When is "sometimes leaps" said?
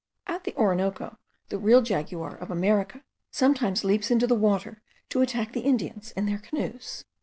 3.29-4.09